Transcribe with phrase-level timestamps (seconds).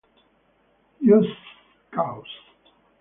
[1.07, 1.29] Just
[1.93, 2.33] Cause